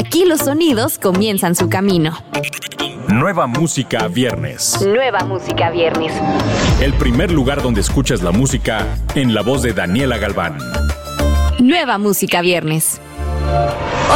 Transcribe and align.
Aquí 0.00 0.24
los 0.24 0.40
sonidos 0.40 0.98
comienzan 0.98 1.54
su 1.54 1.68
camino. 1.68 2.16
Nueva 3.08 3.46
música 3.46 4.08
viernes. 4.08 4.80
Nueva 4.80 5.26
música 5.26 5.68
viernes. 5.68 6.10
El 6.80 6.94
primer 6.94 7.30
lugar 7.30 7.62
donde 7.62 7.82
escuchas 7.82 8.22
la 8.22 8.30
música 8.30 8.86
en 9.14 9.34
la 9.34 9.42
voz 9.42 9.60
de 9.60 9.74
Daniela 9.74 10.16
Galván. 10.16 10.56
Nueva 11.58 11.98
música 11.98 12.40
viernes. 12.40 12.98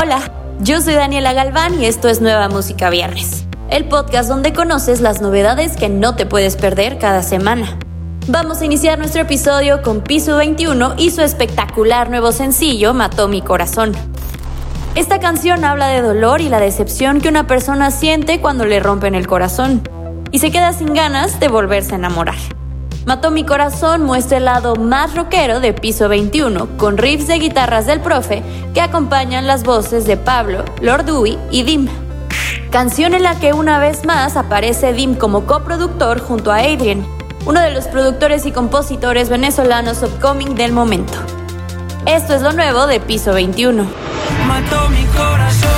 Hola, 0.00 0.33
yo 0.60 0.81
soy 0.81 0.94
Daniela 0.94 1.35
Galván 1.35 1.78
y 1.78 1.85
esto 1.85 2.08
es 2.08 2.22
Nueva 2.22 2.48
música 2.48 2.88
viernes. 2.88 3.44
El 3.69 3.85
podcast 3.85 4.30
donde 4.30 4.54
conoces 4.54 5.03
las 5.03 5.21
novedades 5.21 5.76
que 5.76 5.90
no 5.90 6.16
te 6.16 6.24
puedes 6.24 6.56
perder 6.56 6.96
cada 6.96 7.22
semana. 7.22 7.78
Vamos 8.26 8.62
a 8.62 8.64
iniciar 8.64 8.98
nuestro 8.98 9.21
episodio 9.21 9.82
con 9.82 10.01
Piso 10.01 10.38
21 10.38 10.94
y 10.96 11.10
su 11.10 11.21
espectacular 11.21 12.08
nuevo 12.08 12.32
sencillo 12.32 12.94
Mató 12.94 13.28
mi 13.28 13.42
corazón. 13.42 13.92
Esta 14.95 15.19
canción 15.19 15.65
habla 15.65 15.88
de 15.88 16.02
dolor 16.02 16.41
y 16.41 16.48
la 16.48 16.60
decepción 16.60 17.20
que 17.20 17.28
una 17.28 17.48
persona 17.48 17.91
siente 17.91 18.41
cuando 18.41 18.64
le 18.64 18.78
rompen 18.78 19.16
el 19.16 19.27
corazón 19.27 19.82
y 20.30 20.38
se 20.38 20.52
queda 20.52 20.73
sin 20.73 20.95
ganas 20.95 21.41
de 21.41 21.48
volverse 21.48 21.95
a 21.95 21.96
enamorar. 21.96 22.37
Mató 23.04 23.32
mi 23.32 23.45
corazón 23.45 24.04
muestra 24.04 24.37
el 24.37 24.45
lado 24.45 24.77
más 24.77 25.16
rockero 25.16 25.59
de 25.59 25.73
Piso 25.73 26.09
21, 26.09 26.77
con 26.77 26.96
riffs 26.96 27.27
de 27.27 27.41
guitarras 27.41 27.87
del 27.87 28.01
profe 28.01 28.45
que 28.73 28.80
acompañan 28.80 29.48
las 29.48 29.65
voces 29.65 30.06
de 30.06 30.16
Pablo, 30.16 30.65
Lord 30.80 31.06
Dewey 31.06 31.38
y 31.51 31.65
Dim. 31.65 31.88
Canción 32.70 33.15
en 33.15 33.24
la 33.24 33.34
que 33.40 33.52
una 33.52 33.80
vez 33.80 34.06
más 34.06 34.37
aparece 34.37 34.92
Dim 34.92 35.16
como 35.16 35.45
coproductor 35.45 36.20
junto 36.20 36.52
a 36.52 36.59
Adrian, 36.59 37.04
uno 37.46 37.59
de 37.59 37.73
los 37.73 37.88
productores 37.88 38.46
y 38.46 38.52
compositores 38.52 39.29
venezolanos 39.29 40.04
upcoming 40.04 40.54
del 40.54 40.70
momento. 40.70 41.15
Esto 42.06 42.34
es 42.34 42.42
lo 42.42 42.52
nuevo 42.52 42.87
de 42.87 43.01
Piso 43.01 43.32
21. 43.32 44.43
Mató 44.54 44.88
mi 44.90 45.04
corazón. 45.06 45.70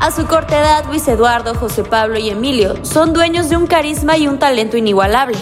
A 0.00 0.10
su 0.10 0.26
corta 0.26 0.58
edad, 0.58 0.86
Luis 0.86 1.06
Eduardo, 1.06 1.54
José 1.54 1.84
Pablo 1.84 2.18
y 2.18 2.30
Emilio 2.30 2.82
son 2.82 3.12
dueños 3.12 3.50
de 3.50 3.58
un 3.58 3.66
carisma 3.66 4.16
y 4.16 4.26
un 4.26 4.38
talento 4.38 4.78
inigualable, 4.78 5.36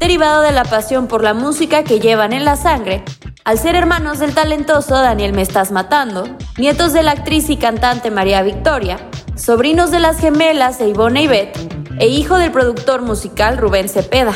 derivado 0.00 0.42
de 0.42 0.50
la 0.50 0.64
pasión 0.64 1.06
por 1.06 1.22
la 1.22 1.34
música 1.34 1.84
que 1.84 2.00
llevan 2.00 2.32
en 2.32 2.44
la 2.44 2.56
sangre. 2.56 3.04
Al 3.44 3.58
ser 3.58 3.76
hermanos 3.76 4.18
del 4.18 4.34
talentoso 4.34 4.96
Daniel 4.96 5.34
Me 5.34 5.42
Estás 5.42 5.70
Matando, 5.70 6.24
nietos 6.56 6.92
de 6.92 7.04
la 7.04 7.12
actriz 7.12 7.48
y 7.48 7.58
cantante 7.58 8.10
María 8.10 8.42
Victoria, 8.42 8.98
sobrinos 9.36 9.92
de 9.92 10.00
las 10.00 10.18
gemelas 10.18 10.80
de 10.80 10.88
y 10.88 11.26
Beth, 11.28 11.77
e 11.98 12.08
hijo 12.08 12.36
del 12.36 12.52
productor 12.52 13.02
musical 13.02 13.58
Rubén 13.58 13.88
Cepeda. 13.88 14.34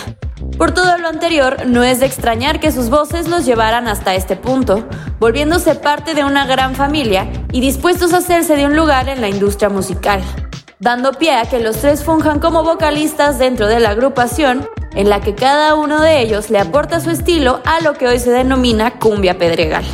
Por 0.58 0.72
todo 0.72 0.98
lo 0.98 1.08
anterior, 1.08 1.66
no 1.66 1.82
es 1.82 2.00
de 2.00 2.06
extrañar 2.06 2.60
que 2.60 2.72
sus 2.72 2.90
voces 2.90 3.28
los 3.28 3.46
llevaran 3.46 3.88
hasta 3.88 4.14
este 4.14 4.36
punto, 4.36 4.84
volviéndose 5.18 5.74
parte 5.74 6.14
de 6.14 6.24
una 6.24 6.46
gran 6.46 6.74
familia 6.74 7.28
y 7.52 7.60
dispuestos 7.60 8.12
a 8.12 8.18
hacerse 8.18 8.56
de 8.56 8.66
un 8.66 8.76
lugar 8.76 9.08
en 9.08 9.20
la 9.20 9.28
industria 9.28 9.68
musical, 9.68 10.20
dando 10.78 11.12
pie 11.12 11.36
a 11.36 11.44
que 11.44 11.60
los 11.60 11.76
tres 11.76 12.04
funjan 12.04 12.40
como 12.40 12.64
vocalistas 12.64 13.38
dentro 13.38 13.66
de 13.66 13.80
la 13.80 13.90
agrupación 13.90 14.68
en 14.94 15.08
la 15.08 15.20
que 15.20 15.34
cada 15.34 15.74
uno 15.74 16.00
de 16.00 16.20
ellos 16.20 16.50
le 16.50 16.58
aporta 16.58 17.00
su 17.00 17.10
estilo 17.10 17.60
a 17.64 17.80
lo 17.80 17.94
que 17.94 18.08
hoy 18.08 18.18
se 18.18 18.30
denomina 18.30 18.98
cumbia 18.98 19.38
pedregal. 19.38 19.84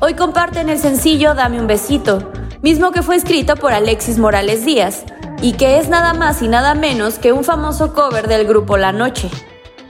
Hoy 0.00 0.14
comparten 0.14 0.68
el 0.68 0.78
sencillo 0.78 1.34
Dame 1.34 1.60
un 1.60 1.66
besito, 1.66 2.32
mismo 2.62 2.92
que 2.92 3.02
fue 3.02 3.16
escrito 3.16 3.56
por 3.56 3.72
Alexis 3.72 4.18
Morales 4.18 4.64
Díaz, 4.64 5.04
y 5.42 5.54
que 5.54 5.78
es 5.78 5.88
nada 5.88 6.14
más 6.14 6.40
y 6.40 6.48
nada 6.48 6.74
menos 6.74 7.18
que 7.18 7.32
un 7.32 7.44
famoso 7.44 7.92
cover 7.92 8.28
del 8.28 8.46
grupo 8.46 8.78
La 8.78 8.92
Noche, 8.92 9.28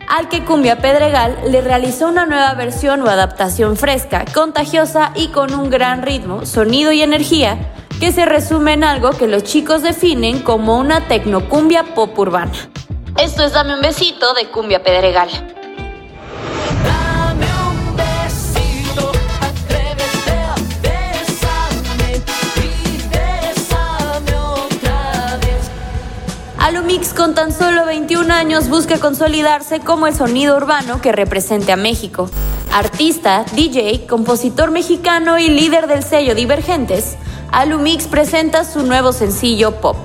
al 0.08 0.28
que 0.28 0.44
Cumbia 0.44 0.78
Pedregal 0.78 1.36
le 1.48 1.60
realizó 1.60 2.08
una 2.08 2.26
nueva 2.26 2.54
versión 2.54 3.02
o 3.02 3.08
adaptación 3.08 3.76
fresca, 3.76 4.24
contagiosa 4.34 5.12
y 5.14 5.28
con 5.28 5.54
un 5.54 5.70
gran 5.70 6.02
ritmo, 6.02 6.46
sonido 6.46 6.90
y 6.90 7.02
energía, 7.02 7.72
que 8.00 8.12
se 8.12 8.24
resume 8.24 8.72
en 8.72 8.82
algo 8.82 9.10
que 9.10 9.28
los 9.28 9.44
chicos 9.44 9.82
definen 9.82 10.40
como 10.40 10.78
una 10.78 11.06
tecnocumbia 11.06 11.94
pop 11.94 12.18
urbana. 12.18 12.52
Esto 13.18 13.44
es 13.44 13.52
Dame 13.52 13.74
un 13.74 13.82
besito 13.82 14.32
de 14.34 14.48
Cumbia 14.48 14.82
Pedregal. 14.82 15.61
Alumix 26.92 27.14
con 27.14 27.34
tan 27.34 27.52
solo 27.52 27.86
21 27.86 28.34
años 28.34 28.68
busca 28.68 28.98
consolidarse 28.98 29.80
como 29.80 30.06
el 30.06 30.14
sonido 30.14 30.58
urbano 30.58 31.00
que 31.00 31.10
represente 31.10 31.72
a 31.72 31.76
México. 31.76 32.28
Artista, 32.70 33.46
DJ, 33.54 34.04
compositor 34.06 34.70
mexicano 34.70 35.38
y 35.38 35.48
líder 35.48 35.86
del 35.86 36.02
sello 36.02 36.34
Divergentes, 36.34 37.16
Alumix 37.50 38.08
presenta 38.08 38.66
su 38.66 38.82
nuevo 38.82 39.14
sencillo 39.14 39.80
Pop. 39.80 39.96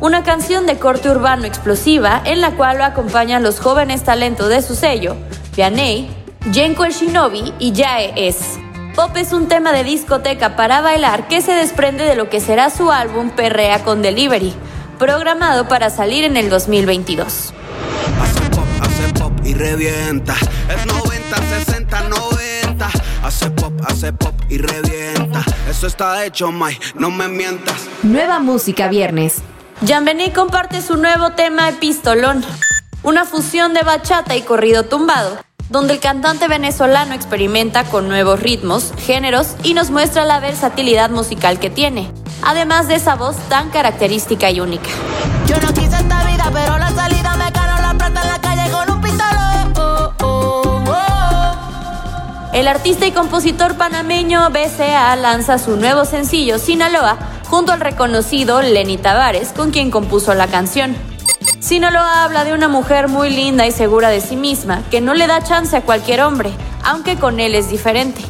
Una 0.00 0.22
canción 0.22 0.64
de 0.64 0.78
corte 0.78 1.10
urbano 1.10 1.44
explosiva 1.44 2.22
en 2.24 2.40
la 2.40 2.52
cual 2.52 2.78
lo 2.78 2.84
acompañan 2.84 3.42
los 3.42 3.60
jóvenes 3.60 4.02
talentos 4.02 4.48
de 4.48 4.62
su 4.62 4.74
sello, 4.74 5.16
Vianney, 5.54 6.08
Jenko 6.50 6.86
el 6.86 6.94
Shinobi 6.94 7.52
y 7.58 7.74
Jae 7.74 8.14
S. 8.16 8.58
Pop 8.96 9.14
es 9.18 9.34
un 9.34 9.46
tema 9.46 9.72
de 9.72 9.84
discoteca 9.84 10.56
para 10.56 10.80
bailar 10.80 11.28
que 11.28 11.42
se 11.42 11.52
desprende 11.52 12.04
de 12.04 12.16
lo 12.16 12.30
que 12.30 12.40
será 12.40 12.70
su 12.70 12.90
álbum 12.90 13.28
Perrea 13.28 13.84
con 13.84 14.00
Delivery, 14.00 14.54
programado 15.00 15.66
para 15.66 15.88
salir 15.88 16.24
en 16.24 16.36
el 16.36 16.50
2022. 16.50 17.54
Hace 18.20 18.50
pop, 18.50 18.66
hace 18.82 19.14
pop 19.14 19.32
y 19.42 19.54
revienta. 19.54 20.34
Es 20.68 20.84
90, 20.84 21.36
60, 21.64 22.00
90. 22.02 22.90
Hace 23.24 23.50
pop, 23.50 23.72
hace 23.88 24.12
pop 24.12 24.34
y 24.50 24.58
revienta. 24.58 25.42
Eso 25.70 25.86
está 25.86 26.22
hecho, 26.26 26.52
Mai, 26.52 26.78
no 26.94 27.10
me 27.10 27.28
mientas. 27.28 27.88
Nueva 28.02 28.40
música 28.40 28.88
viernes. 28.88 29.38
Janvení 29.88 30.32
comparte 30.32 30.82
su 30.82 30.98
nuevo 30.98 31.30
tema 31.30 31.70
Epistolón, 31.70 32.44
una 33.02 33.24
fusión 33.24 33.72
de 33.72 33.82
bachata 33.82 34.36
y 34.36 34.42
corrido 34.42 34.84
tumbado, 34.84 35.38
donde 35.70 35.94
el 35.94 36.00
cantante 36.00 36.46
venezolano 36.46 37.14
experimenta 37.14 37.84
con 37.84 38.06
nuevos 38.06 38.40
ritmos, 38.40 38.92
géneros 38.98 39.56
y 39.62 39.72
nos 39.72 39.90
muestra 39.90 40.26
la 40.26 40.40
versatilidad 40.40 41.08
musical 41.08 41.58
que 41.58 41.70
tiene, 41.70 42.12
además 42.42 42.88
de 42.88 42.96
esa 42.96 43.16
voz 43.16 43.36
tan 43.48 43.70
característica 43.70 44.50
y 44.50 44.60
única. 44.60 44.90
Yo 45.46 45.56
no 45.60 45.72
quise 45.72 45.96
esta 45.96 46.24
vida, 46.24 46.50
pero 46.52 46.78
la 46.78 46.90
salida 46.90 47.36
me 47.36 47.50
ganó 47.50 47.80
la 47.82 47.94
plata 47.94 48.22
en 48.22 48.28
la 48.28 48.40
calle 48.40 48.70
con 48.70 48.90
un 48.90 49.00
pistolón. 49.00 49.74
Oh, 49.76 50.12
oh, 50.22 50.84
oh. 50.88 52.50
El 52.52 52.68
artista 52.68 53.06
y 53.06 53.12
compositor 53.12 53.76
panameño 53.76 54.48
BCA 54.50 55.14
lanza 55.16 55.58
su 55.58 55.76
nuevo 55.76 56.04
sencillo 56.04 56.58
Sinaloa 56.58 57.16
junto 57.48 57.72
al 57.72 57.80
reconocido 57.80 58.62
Lenny 58.62 58.96
Tavares, 58.96 59.52
con 59.52 59.72
quien 59.72 59.90
compuso 59.90 60.34
la 60.34 60.46
canción. 60.46 60.96
Sinaloa 61.58 62.24
habla 62.24 62.44
de 62.44 62.54
una 62.54 62.68
mujer 62.68 63.08
muy 63.08 63.30
linda 63.30 63.66
y 63.66 63.72
segura 63.72 64.08
de 64.08 64.20
sí 64.20 64.36
misma, 64.36 64.82
que 64.90 65.00
no 65.00 65.14
le 65.14 65.26
da 65.26 65.42
chance 65.42 65.76
a 65.76 65.82
cualquier 65.82 66.22
hombre, 66.22 66.52
aunque 66.84 67.16
con 67.16 67.40
él 67.40 67.54
es 67.54 67.68
diferente. 67.68 68.22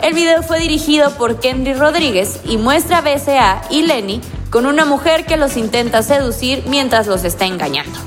El 0.00 0.14
video 0.14 0.42
fue 0.44 0.60
dirigido 0.60 1.10
por 1.10 1.40
Kenry 1.40 1.74
Rodríguez 1.74 2.40
y 2.44 2.56
muestra 2.56 2.98
a 2.98 3.00
BCA 3.00 3.62
y 3.68 3.82
Lenny 3.82 4.20
con 4.50 4.64
una 4.66 4.84
mujer 4.84 5.26
que 5.26 5.36
los 5.36 5.56
intenta 5.56 6.02
seducir 6.02 6.62
mientras 6.68 7.08
los 7.08 7.24
está 7.24 7.46
engañando. 7.46 7.98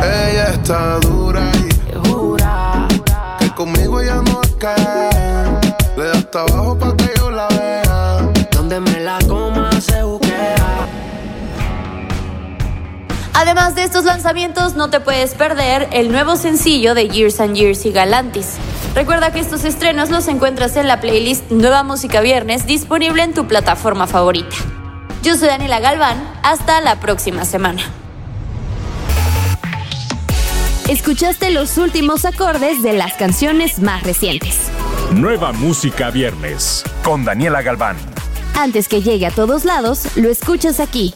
Ella 0.00 0.50
está 0.52 0.98
dura 1.00 1.50
Además 13.44 13.74
de 13.74 13.82
estos 13.82 14.06
lanzamientos, 14.06 14.74
no 14.74 14.88
te 14.88 15.00
puedes 15.00 15.34
perder 15.34 15.86
el 15.92 16.10
nuevo 16.10 16.36
sencillo 16.36 16.94
de 16.94 17.10
Years 17.10 17.40
and 17.40 17.54
Years 17.54 17.84
y 17.84 17.92
Galantis. 17.92 18.54
Recuerda 18.94 19.34
que 19.34 19.38
estos 19.38 19.66
estrenos 19.66 20.08
los 20.08 20.28
encuentras 20.28 20.76
en 20.76 20.88
la 20.88 20.98
playlist 21.02 21.50
Nueva 21.50 21.82
Música 21.82 22.22
Viernes 22.22 22.66
disponible 22.66 23.22
en 23.22 23.34
tu 23.34 23.46
plataforma 23.46 24.06
favorita. 24.06 24.56
Yo 25.22 25.36
soy 25.36 25.48
Daniela 25.48 25.78
Galván, 25.78 26.26
hasta 26.42 26.80
la 26.80 27.00
próxima 27.00 27.44
semana. 27.44 27.82
Escuchaste 30.88 31.50
los 31.50 31.76
últimos 31.76 32.24
acordes 32.24 32.82
de 32.82 32.94
las 32.94 33.12
canciones 33.12 33.78
más 33.78 34.04
recientes. 34.04 34.58
Nueva 35.12 35.52
música 35.52 36.10
viernes 36.10 36.82
con 37.02 37.26
Daniela 37.26 37.60
Galván. 37.60 37.98
Antes 38.54 38.88
que 38.88 39.02
llegue 39.02 39.26
a 39.26 39.30
todos 39.30 39.66
lados, 39.66 40.16
lo 40.16 40.30
escuchas 40.30 40.80
aquí. 40.80 41.12